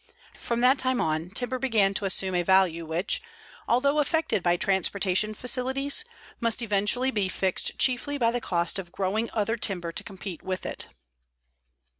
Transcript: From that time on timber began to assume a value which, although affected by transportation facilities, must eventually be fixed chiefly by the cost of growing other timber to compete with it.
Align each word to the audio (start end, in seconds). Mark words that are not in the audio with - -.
From 0.39 0.61
that 0.61 0.79
time 0.79 0.99
on 0.99 1.29
timber 1.29 1.59
began 1.59 1.93
to 1.93 2.05
assume 2.05 2.33
a 2.33 2.41
value 2.41 2.87
which, 2.87 3.21
although 3.67 3.99
affected 3.99 4.41
by 4.41 4.57
transportation 4.57 5.35
facilities, 5.35 6.03
must 6.39 6.63
eventually 6.63 7.11
be 7.11 7.29
fixed 7.29 7.77
chiefly 7.77 8.17
by 8.17 8.31
the 8.31 8.41
cost 8.41 8.79
of 8.79 8.91
growing 8.91 9.29
other 9.31 9.57
timber 9.57 9.91
to 9.91 10.03
compete 10.03 10.41
with 10.41 10.65
it. 10.65 10.87